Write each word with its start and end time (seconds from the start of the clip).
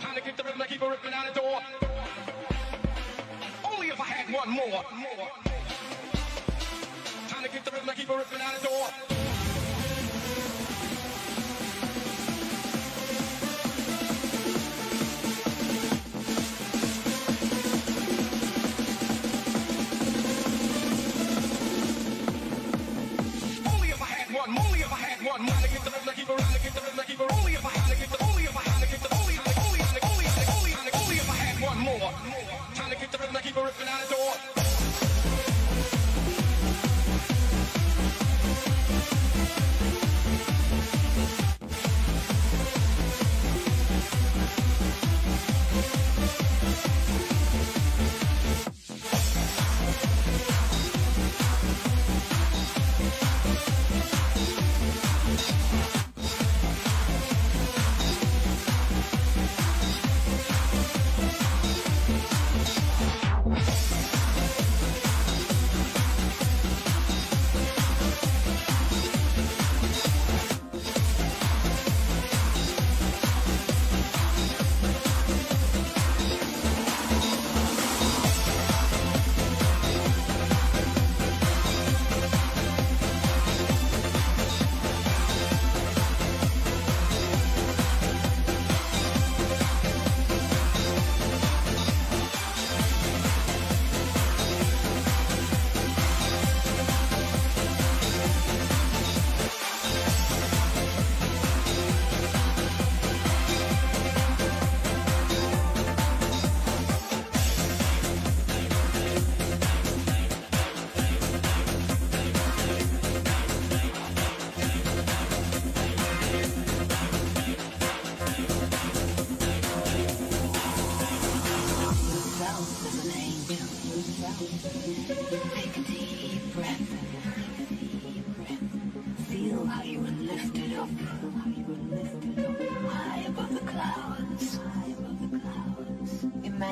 Time 0.00 0.14
to 0.14 0.20
kick 0.22 0.36
the 0.36 0.42
rhythm 0.42 0.60
and 0.60 0.70
keep 0.70 0.80
it 0.80 0.88
ripping 0.88 1.12
out 1.12 1.34
the 1.34 1.38
door. 1.38 1.60
Only 3.62 3.88
if 3.88 4.00
I 4.00 4.04
had 4.04 4.34
one 4.34 4.50
more. 4.50 4.84
Time 7.28 7.42
to 7.42 7.48
kick 7.50 7.64
the 7.64 7.70
rhythm 7.70 7.88
and 7.88 7.98
keep 7.98 8.08
it 8.08 8.16
ripping 8.16 8.40
out 8.40 8.58
the 8.58 8.68
door. 8.68 9.37
rhythm, 33.28 33.36
I 33.36 33.40
keep 33.40 33.56
a 33.56 33.64
ripping 33.64 33.88
out 33.88 34.08
the 34.08 34.14
door. 34.14 34.57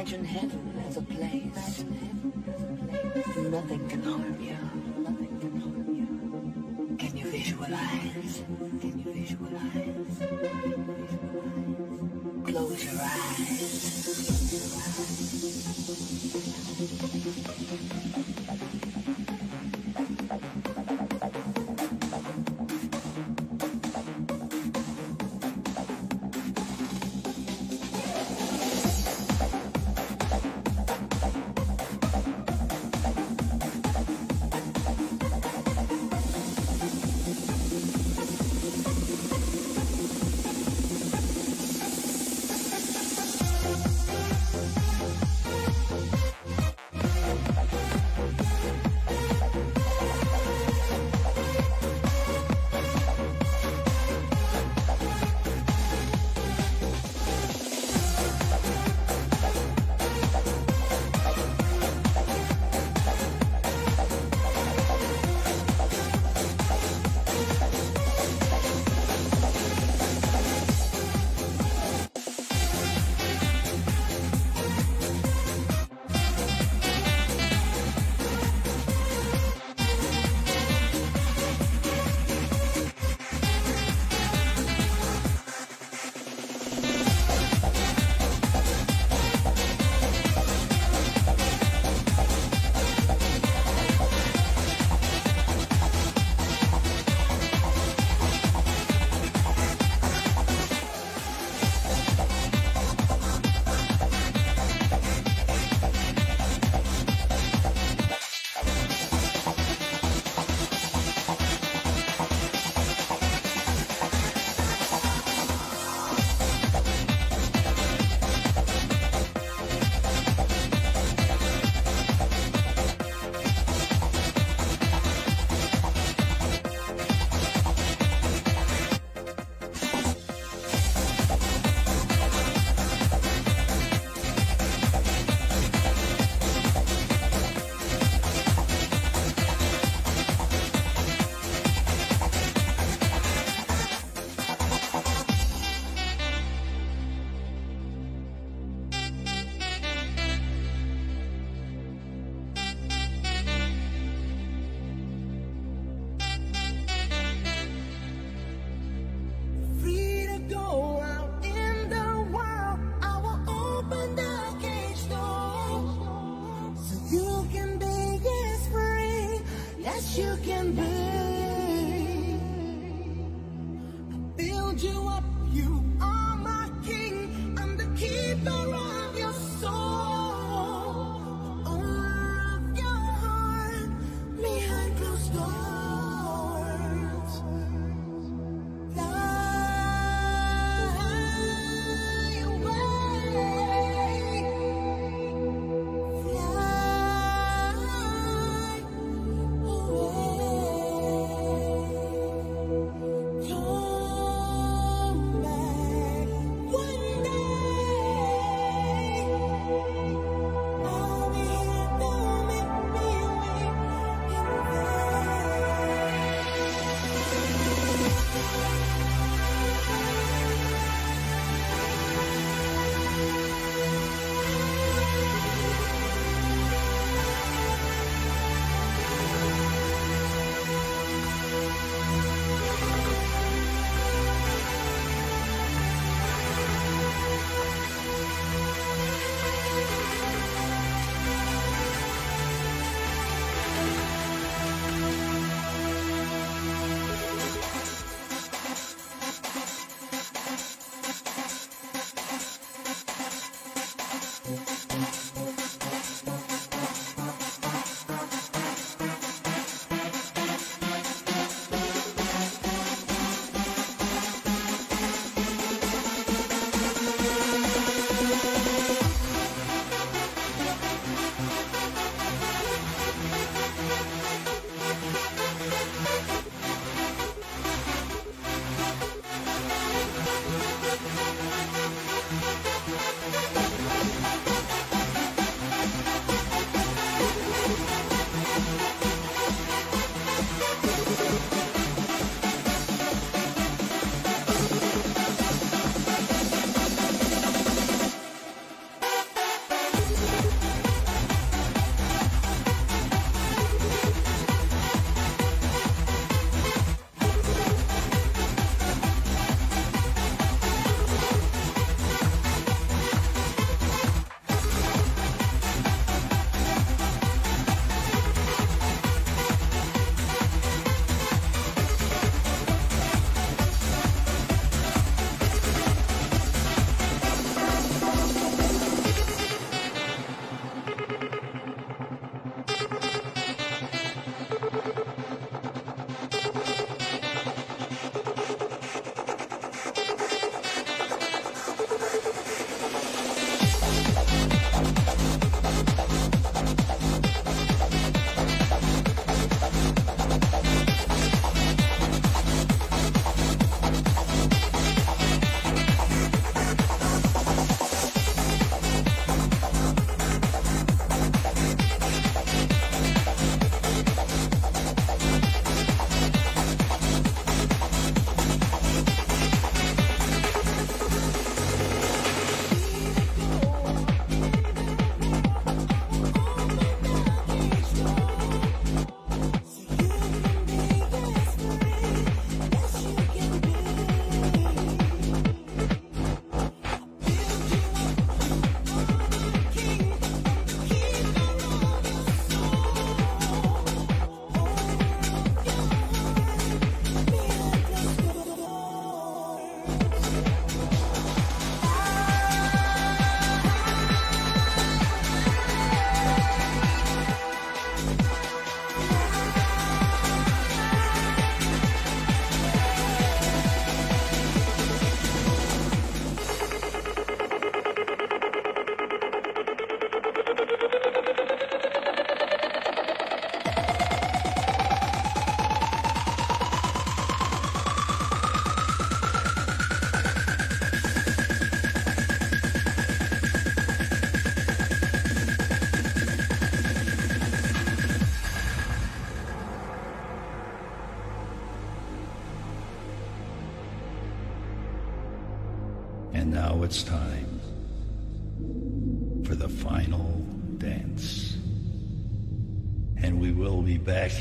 Imagine 0.07 0.25
heaven 0.25 0.85
as 0.89 0.97
a 0.99 1.03
place. 1.03 1.85
Nothing 3.51 3.89
can 3.89 4.03
harm 4.05 4.41
you. 4.41 4.66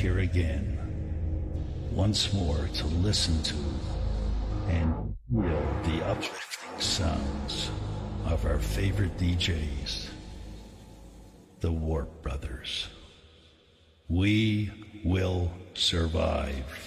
here 0.06 0.20
again, 0.20 0.78
once 1.92 2.32
more 2.32 2.70
to 2.76 2.86
listen 3.02 3.42
to 3.42 3.56
and 4.70 4.94
feel 5.32 5.66
the 5.84 6.06
uplifting 6.06 6.80
sounds 6.80 7.72
of 8.28 8.46
our 8.46 8.60
favorite 8.60 9.18
DJs, 9.18 10.06
the 11.60 11.72
Warp 11.72 12.22
Brothers. 12.22 12.88
We 14.08 14.72
will 15.04 15.52
survive. 15.74 16.85